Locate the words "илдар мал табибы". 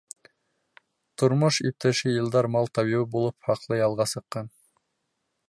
2.15-3.05